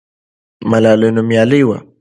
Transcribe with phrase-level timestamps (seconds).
[0.69, 1.77] ملالۍ نومیالۍ وه.